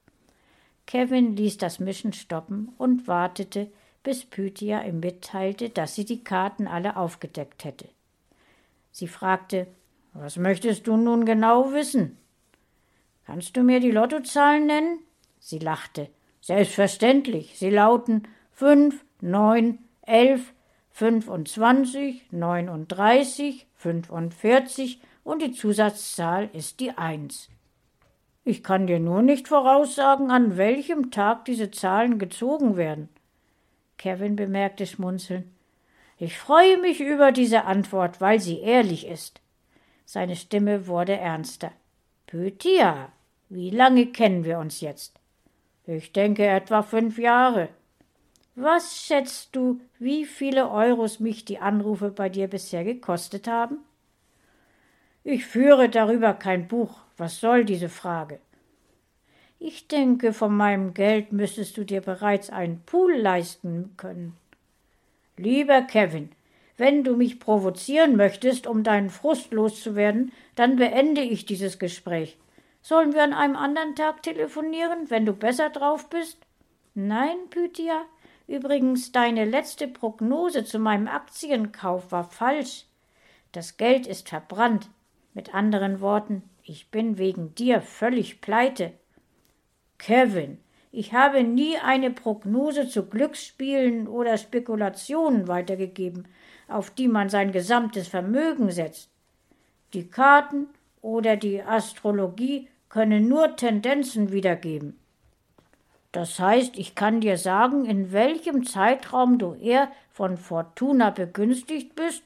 Kevin 0.86 1.36
ließ 1.36 1.58
das 1.58 1.80
Mischen 1.80 2.14
stoppen 2.14 2.72
und 2.78 3.06
wartete, 3.06 3.70
bis 4.02 4.24
Pythia 4.24 4.82
ihm 4.84 5.00
mitteilte, 5.00 5.68
dass 5.68 5.94
sie 5.94 6.06
die 6.06 6.24
Karten 6.24 6.66
alle 6.66 6.96
aufgedeckt 6.96 7.64
hätte. 7.64 7.90
Sie 8.90 9.06
fragte, 9.06 9.66
was 10.14 10.38
möchtest 10.38 10.86
du 10.86 10.96
nun 10.96 11.26
genau 11.26 11.74
wissen? 11.74 12.16
Kannst 13.26 13.54
du 13.54 13.62
mir 13.64 13.80
die 13.80 13.90
Lottozahlen 13.90 14.64
nennen? 14.64 15.00
Sie 15.40 15.58
lachte. 15.58 16.08
Selbstverständlich. 16.40 17.58
Sie 17.58 17.68
lauten 17.68 18.22
fünf, 18.58 19.04
neun, 19.20 19.78
elf, 20.02 20.52
fünfundzwanzig, 20.90 22.24
neununddreißig, 22.32 23.68
fünfundvierzig 23.76 25.00
und 25.22 25.42
die 25.42 25.52
Zusatzzahl 25.52 26.50
ist 26.52 26.80
die 26.80 26.90
Eins. 26.90 27.50
Ich 28.42 28.64
kann 28.64 28.88
dir 28.88 28.98
nur 28.98 29.22
nicht 29.22 29.46
voraussagen, 29.46 30.32
an 30.32 30.56
welchem 30.56 31.12
Tag 31.12 31.44
diese 31.44 31.70
Zahlen 31.70 32.18
gezogen 32.18 32.76
werden. 32.76 33.08
Kevin 33.96 34.34
bemerkte 34.34 34.86
schmunzeln. 34.86 35.54
Ich 36.16 36.36
freue 36.36 36.78
mich 36.78 37.00
über 37.00 37.30
diese 37.30 37.64
Antwort, 37.64 38.20
weil 38.20 38.40
sie 38.40 38.58
ehrlich 38.58 39.06
ist. 39.06 39.40
Seine 40.04 40.34
Stimme 40.34 40.88
wurde 40.88 41.16
ernster. 41.16 41.70
Pythia, 42.26 43.12
wie 43.50 43.70
lange 43.70 44.06
kennen 44.06 44.42
wir 44.42 44.58
uns 44.58 44.80
jetzt? 44.80 45.20
Ich 45.86 46.12
denke 46.12 46.44
etwa 46.44 46.82
fünf 46.82 47.18
Jahre. 47.18 47.68
Was 48.60 49.00
schätzt 49.06 49.54
du, 49.54 49.80
wie 50.00 50.24
viele 50.24 50.68
Euros 50.68 51.20
mich 51.20 51.44
die 51.44 51.60
Anrufe 51.60 52.10
bei 52.10 52.28
dir 52.28 52.48
bisher 52.48 52.82
gekostet 52.82 53.46
haben? 53.46 53.78
Ich 55.22 55.46
führe 55.46 55.88
darüber 55.88 56.34
kein 56.34 56.66
Buch, 56.66 56.98
was 57.16 57.38
soll 57.38 57.64
diese 57.64 57.88
Frage? 57.88 58.40
Ich 59.60 59.86
denke, 59.86 60.32
von 60.32 60.56
meinem 60.56 60.92
Geld 60.92 61.30
müsstest 61.30 61.76
du 61.76 61.84
dir 61.84 62.00
bereits 62.00 62.50
einen 62.50 62.82
Pool 62.84 63.14
leisten 63.14 63.94
können. 63.96 64.36
Lieber 65.36 65.82
Kevin, 65.82 66.32
wenn 66.76 67.04
du 67.04 67.14
mich 67.14 67.38
provozieren 67.38 68.16
möchtest, 68.16 68.66
um 68.66 68.82
deinen 68.82 69.10
Frust 69.10 69.52
loszuwerden, 69.52 70.32
dann 70.56 70.74
beende 70.74 71.20
ich 71.20 71.46
dieses 71.46 71.78
Gespräch. 71.78 72.36
Sollen 72.82 73.12
wir 73.12 73.22
an 73.22 73.34
einem 73.34 73.54
anderen 73.54 73.94
Tag 73.94 74.24
telefonieren, 74.24 75.10
wenn 75.10 75.26
du 75.26 75.32
besser 75.32 75.70
drauf 75.70 76.10
bist? 76.10 76.38
Nein, 76.96 77.36
Pythia. 77.50 78.02
Übrigens, 78.48 79.12
deine 79.12 79.44
letzte 79.44 79.86
Prognose 79.86 80.64
zu 80.64 80.78
meinem 80.78 81.06
Aktienkauf 81.06 82.10
war 82.10 82.24
falsch. 82.24 82.86
Das 83.52 83.76
Geld 83.76 84.06
ist 84.06 84.30
verbrannt. 84.30 84.88
Mit 85.34 85.54
anderen 85.54 86.00
Worten, 86.00 86.42
ich 86.62 86.90
bin 86.90 87.18
wegen 87.18 87.54
dir 87.54 87.82
völlig 87.82 88.40
pleite. 88.40 88.92
Kevin, 89.98 90.58
ich 90.90 91.12
habe 91.12 91.44
nie 91.44 91.76
eine 91.76 92.10
Prognose 92.10 92.88
zu 92.88 93.04
Glücksspielen 93.04 94.08
oder 94.08 94.38
Spekulationen 94.38 95.46
weitergegeben, 95.46 96.26
auf 96.68 96.90
die 96.90 97.08
man 97.08 97.28
sein 97.28 97.52
gesamtes 97.52 98.08
Vermögen 98.08 98.70
setzt. 98.70 99.10
Die 99.92 100.08
Karten 100.08 100.68
oder 101.02 101.36
die 101.36 101.62
Astrologie 101.62 102.68
können 102.88 103.28
nur 103.28 103.56
Tendenzen 103.56 104.32
wiedergeben. 104.32 104.98
Das 106.12 106.38
heißt, 106.40 106.78
ich 106.78 106.94
kann 106.94 107.20
dir 107.20 107.36
sagen, 107.36 107.84
in 107.84 108.12
welchem 108.12 108.64
Zeitraum 108.64 109.38
du 109.38 109.54
eher 109.54 109.90
von 110.10 110.36
Fortuna 110.36 111.10
begünstigt 111.10 111.94
bist 111.94 112.22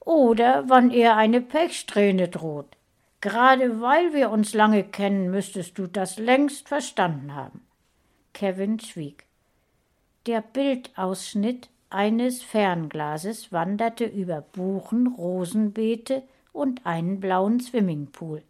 oder 0.00 0.68
wann 0.68 0.90
er 0.90 1.16
eine 1.16 1.40
Pechsträhne 1.42 2.28
droht. 2.28 2.76
Gerade 3.20 3.80
weil 3.80 4.14
wir 4.14 4.30
uns 4.30 4.54
lange 4.54 4.84
kennen, 4.84 5.30
müsstest 5.30 5.76
du 5.76 5.86
das 5.86 6.18
längst 6.18 6.68
verstanden 6.68 7.34
haben. 7.34 7.60
Kevin 8.32 8.78
schwieg. 8.78 9.26
Der 10.26 10.40
Bildausschnitt 10.40 11.68
eines 11.90 12.42
Fernglases 12.42 13.52
wanderte 13.52 14.04
über 14.04 14.40
Buchen, 14.40 15.08
Rosenbeete 15.08 16.22
und 16.52 16.86
einen 16.86 17.18
blauen 17.18 17.60
Swimmingpool. 17.60 18.42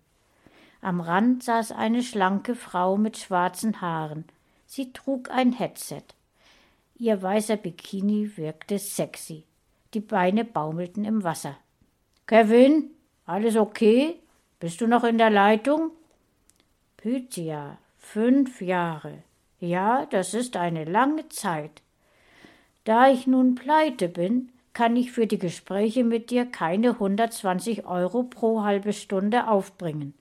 Am 0.81 1.01
Rand 1.01 1.43
saß 1.43 1.73
eine 1.73 2.03
schlanke 2.03 2.55
Frau 2.55 2.97
mit 2.97 3.19
schwarzen 3.19 3.81
Haaren. 3.81 4.25
Sie 4.67 4.93
trug 4.93 5.31
ein 5.31 5.53
Headset. 5.53 6.05
Ihr 6.97 7.21
weißer 7.21 7.57
Bikini 7.57 8.37
wirkte 8.37 8.79
sexy. 8.79 9.45
Die 9.95 10.01
Beine 10.01 10.45
baumelten 10.45 11.05
im 11.05 11.25
Wasser. 11.25 11.57
Kevin, 12.27 12.91
alles 13.27 13.57
okay? 13.57 14.17
Bist 14.61 14.81
du 14.81 14.87
noch 14.87 15.05
in 15.05 15.19
der 15.19 15.31
Leitung? 15.31 15.91
Pythia, 16.97 17.79
fünf 17.97 18.61
Jahre. 18.61 19.23
Ja, 19.61 20.07
das 20.07 20.35
ist 20.35 20.57
eine 20.57 20.85
lange 20.85 21.29
Zeit. 21.29 21.83
Da 22.85 23.09
ich 23.09 23.27
nun 23.27 23.55
pleite 23.55 24.09
bin, 24.09 24.51
kann 24.73 24.97
ich 24.97 25.12
für 25.12 25.27
die 25.27 25.38
Gespräche 25.38 26.05
mit 26.05 26.31
dir 26.31 26.47
keine 26.47 26.91
120 26.91 27.87
Euro 27.87 28.23
pro 28.23 28.62
halbe 28.62 28.93
Stunde 28.93 29.49
aufbringen. 29.49 30.14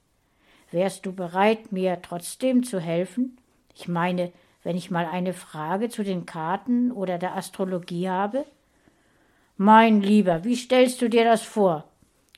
Wärst 0.71 1.06
du 1.06 1.13
bereit, 1.13 1.71
mir 1.71 2.01
trotzdem 2.01 2.63
zu 2.63 2.80
helfen? 2.80 3.38
Ich 3.73 3.88
meine, 3.88 4.32
wenn 4.63 4.75
ich 4.75 4.91
mal 4.91 5.06
eine 5.06 5.34
Frage 5.34 5.89
zu 5.89 6.03
den 6.03 6.25
Karten 6.25 6.91
oder 6.91 7.17
der 7.17 7.36
Astrologie 7.36 8.10
habe? 8.10 8.45
Mein 9.56 10.01
Lieber, 10.01 10.43
wie 10.43 10.56
stellst 10.56 11.01
du 11.01 11.10
dir 11.10 11.23
das 11.23 11.41
vor? 11.41 11.86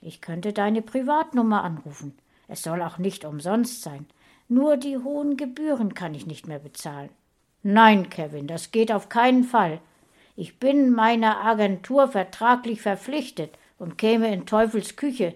Ich 0.02 0.22
könnte 0.22 0.54
deine 0.54 0.82
Privatnummer 0.82 1.64
anrufen. 1.64 2.18
Es 2.48 2.64
soll 2.64 2.82
auch 2.82 2.98
nicht 2.98 3.26
umsonst 3.26 3.82
sein. 3.82 4.06
Nur 4.48 4.78
die 4.78 4.98
hohen 4.98 5.38
Gebühren 5.38 5.94
kann 5.94 6.14
ich 6.14 6.26
nicht 6.26 6.48
mehr 6.48 6.60
bezahlen. 6.60 7.10
Nein, 7.62 8.10
Kevin, 8.10 8.48
das 8.48 8.72
geht 8.72 8.92
auf 8.92 9.10
keinen 9.10 9.44
Fall. 9.44 9.80
Ich 10.36 10.60
bin 10.60 10.92
meiner 10.92 11.44
Agentur 11.44 12.08
vertraglich 12.08 12.82
verpflichtet 12.82 13.58
und 13.78 13.98
käme 13.98 14.32
in 14.34 14.46
Teufels 14.46 14.96
Küche. 14.96 15.34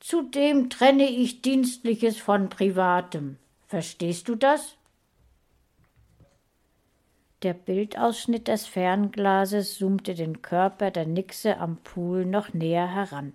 Zudem 0.00 0.70
trenne 0.70 1.08
ich 1.08 1.42
Dienstliches 1.42 2.18
von 2.18 2.48
Privatem. 2.48 3.36
Verstehst 3.66 4.28
du 4.28 4.36
das? 4.36 4.76
Der 7.42 7.52
Bildausschnitt 7.52 8.48
des 8.48 8.66
Fernglases 8.66 9.78
zoomte 9.78 10.14
den 10.14 10.42
Körper 10.42 10.90
der 10.90 11.06
Nixe 11.06 11.58
am 11.58 11.76
Pool 11.76 12.26
noch 12.26 12.52
näher 12.52 12.92
heran. 12.92 13.32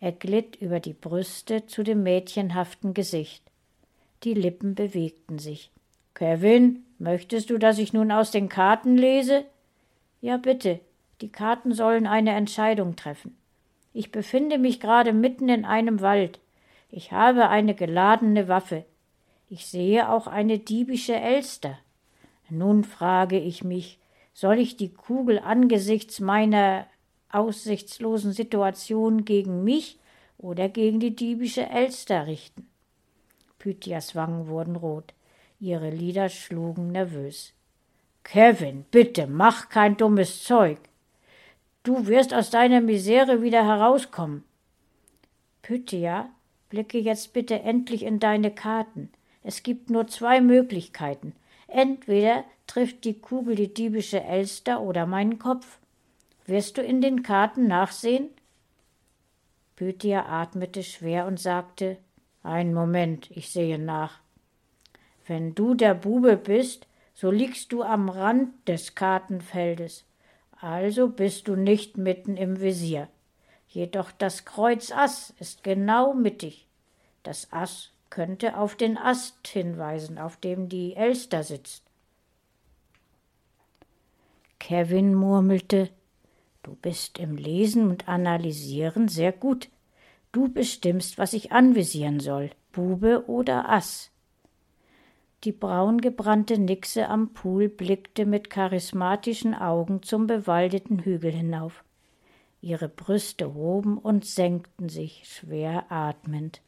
Er 0.00 0.12
glitt 0.12 0.56
über 0.56 0.80
die 0.80 0.94
Brüste 0.94 1.66
zu 1.66 1.82
dem 1.82 2.02
mädchenhaften 2.02 2.94
Gesicht. 2.94 3.42
Die 4.24 4.34
Lippen 4.34 4.74
bewegten 4.74 5.38
sich. 5.38 5.70
Kevin, 6.14 6.84
möchtest 6.98 7.50
du, 7.50 7.58
dass 7.58 7.78
ich 7.78 7.92
nun 7.92 8.12
aus 8.12 8.30
den 8.30 8.48
Karten 8.48 8.96
lese? 8.96 9.44
Ja, 10.20 10.36
bitte. 10.36 10.80
Die 11.20 11.30
Karten 11.30 11.72
sollen 11.72 12.06
eine 12.06 12.32
Entscheidung 12.32 12.96
treffen. 12.96 13.36
Ich 13.92 14.10
befinde 14.10 14.58
mich 14.58 14.80
gerade 14.80 15.12
mitten 15.12 15.48
in 15.48 15.64
einem 15.64 16.00
Wald. 16.00 16.40
Ich 16.90 17.12
habe 17.12 17.48
eine 17.48 17.74
geladene 17.74 18.48
Waffe. 18.48 18.84
Ich 19.48 19.66
sehe 19.66 20.08
auch 20.08 20.26
eine 20.26 20.58
diebische 20.58 21.14
Elster. 21.14 21.78
Nun 22.48 22.84
frage 22.84 23.38
ich 23.38 23.64
mich, 23.64 23.98
soll 24.34 24.58
ich 24.58 24.76
die 24.76 24.92
Kugel 24.92 25.38
angesichts 25.38 26.20
meiner 26.20 26.86
aussichtslosen 27.30 28.32
Situation 28.32 29.24
gegen 29.24 29.64
mich 29.64 29.98
oder 30.38 30.68
gegen 30.68 31.00
die 31.00 31.14
diebische 31.14 31.68
Elster 31.68 32.26
richten? 32.26 32.68
Pythias 33.58 34.14
Wangen 34.14 34.48
wurden 34.48 34.76
rot. 34.76 35.14
Ihre 35.60 35.90
Lider 35.90 36.28
schlugen 36.28 36.92
nervös. 36.92 37.52
Kevin, 38.24 38.84
bitte, 38.90 39.26
mach 39.26 39.68
kein 39.68 39.96
dummes 39.96 40.42
Zeug. 40.44 40.78
Du 41.82 42.06
wirst 42.06 42.32
aus 42.32 42.50
deiner 42.50 42.80
Misere 42.80 43.42
wieder 43.42 43.64
herauskommen. 43.66 44.44
Pythia, 45.62 46.30
blicke 46.68 46.98
jetzt 46.98 47.32
bitte 47.32 47.60
endlich 47.60 48.04
in 48.04 48.20
deine 48.20 48.52
Karten. 48.52 49.10
Es 49.42 49.64
gibt 49.64 49.90
nur 49.90 50.06
zwei 50.06 50.40
Möglichkeiten. 50.40 51.34
Entweder 51.66 52.44
trifft 52.68 53.04
die 53.04 53.18
Kugel 53.18 53.56
die 53.56 53.74
diebische 53.74 54.22
Elster 54.22 54.80
oder 54.80 55.06
meinen 55.06 55.40
Kopf. 55.40 55.78
Wirst 56.46 56.78
du 56.78 56.82
in 56.82 57.00
den 57.00 57.24
Karten 57.24 57.66
nachsehen? 57.66 58.28
Pythia 59.74 60.26
atmete 60.26 60.84
schwer 60.84 61.26
und 61.26 61.40
sagte 61.40 61.96
Einen 62.44 62.74
Moment, 62.74 63.28
ich 63.32 63.50
sehe 63.50 63.78
nach. 63.78 64.20
Wenn 65.26 65.54
du 65.56 65.74
der 65.74 65.94
Bube 65.94 66.36
bist, 66.36 66.86
so 67.14 67.30
liegst 67.30 67.72
du 67.72 67.82
am 67.82 68.08
Rand 68.08 68.68
des 68.68 68.94
Kartenfeldes, 68.94 70.04
also 70.62 71.08
bist 71.08 71.48
du 71.48 71.56
nicht 71.56 71.98
mitten 71.98 72.36
im 72.36 72.60
Visier. 72.60 73.08
Jedoch 73.68 74.12
das 74.12 74.44
Kreuz 74.44 74.92
Ass 74.92 75.34
ist 75.40 75.64
genau 75.64 76.14
mittig. 76.14 76.68
Das 77.22 77.52
Ass 77.52 77.90
könnte 78.10 78.56
auf 78.56 78.76
den 78.76 78.96
Ast 78.96 79.48
hinweisen, 79.48 80.18
auf 80.18 80.36
dem 80.36 80.68
die 80.68 80.94
Elster 80.94 81.42
sitzt. 81.42 81.82
Kevin 84.60 85.14
murmelte 85.14 85.90
Du 86.62 86.76
bist 86.76 87.18
im 87.18 87.36
Lesen 87.36 87.90
und 87.90 88.08
Analysieren 88.08 89.08
sehr 89.08 89.32
gut. 89.32 89.68
Du 90.30 90.48
bestimmst, 90.48 91.18
was 91.18 91.32
ich 91.32 91.50
anvisieren 91.50 92.20
soll, 92.20 92.50
Bube 92.70 93.24
oder 93.26 93.68
Ass. 93.68 94.11
Die 95.44 95.52
braungebrannte 95.52 96.56
Nixe 96.56 97.08
am 97.08 97.32
Pool 97.32 97.68
blickte 97.68 98.26
mit 98.26 98.48
charismatischen 98.48 99.54
Augen 99.54 100.02
zum 100.02 100.28
bewaldeten 100.28 101.00
Hügel 101.00 101.32
hinauf. 101.32 101.82
Ihre 102.60 102.88
Brüste 102.88 103.54
hoben 103.54 103.98
und 103.98 104.24
senkten 104.24 104.88
sich, 104.88 105.24
schwer 105.26 105.90
atmend. 105.90 106.60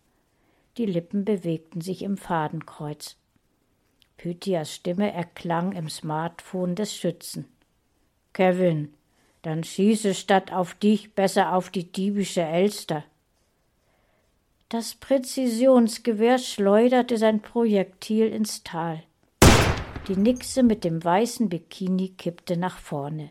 Die 0.76 0.86
Lippen 0.86 1.24
bewegten 1.24 1.80
sich 1.80 2.02
im 2.02 2.16
Fadenkreuz. 2.16 3.16
Pythias 4.16 4.74
Stimme 4.74 5.12
erklang 5.12 5.70
im 5.70 5.88
Smartphone 5.88 6.74
des 6.74 6.96
Schützen. 6.96 7.44
Kevin, 8.32 8.92
dann 9.42 9.62
schieße 9.62 10.14
statt 10.14 10.52
auf 10.52 10.74
dich 10.74 11.14
besser 11.14 11.54
auf 11.54 11.70
die 11.70 11.92
diebische 11.92 12.42
Elster. 12.42 13.04
Das 14.74 14.96
Präzisionsgewehr 14.96 16.36
schleuderte 16.36 17.16
sein 17.16 17.40
Projektil 17.40 18.26
ins 18.26 18.64
Tal. 18.64 19.04
Die 20.08 20.16
Nixe 20.16 20.64
mit 20.64 20.82
dem 20.82 21.04
weißen 21.04 21.48
Bikini 21.48 22.08
kippte 22.08 22.56
nach 22.56 22.78
vorne. 22.78 23.30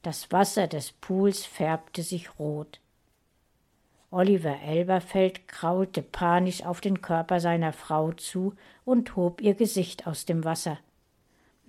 Das 0.00 0.32
Wasser 0.32 0.66
des 0.66 0.92
Pools 0.92 1.44
färbte 1.44 2.02
sich 2.02 2.38
rot. 2.38 2.80
Oliver 4.10 4.62
Elberfeld 4.62 5.46
kraulte 5.46 6.00
panisch 6.00 6.64
auf 6.64 6.80
den 6.80 7.02
Körper 7.02 7.40
seiner 7.40 7.74
Frau 7.74 8.12
zu 8.12 8.54
und 8.86 9.14
hob 9.14 9.42
ihr 9.42 9.52
Gesicht 9.52 10.06
aus 10.06 10.24
dem 10.24 10.42
Wasser. 10.44 10.78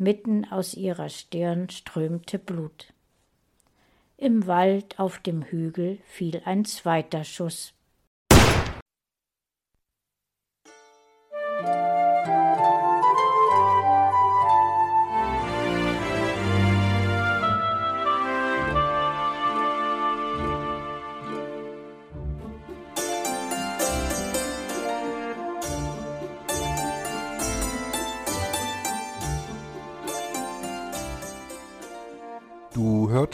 Mitten 0.02 0.46
aus 0.46 0.76
ihrer 0.76 1.10
Stirn 1.10 1.70
strömte 1.70 2.40
Blut. 2.40 2.94
Im 4.16 4.48
Wald 4.48 4.98
auf 4.98 5.20
dem 5.20 5.44
Hügel 5.44 6.00
fiel 6.06 6.42
ein 6.46 6.64
zweiter 6.64 7.26
Schuss. 7.26 7.74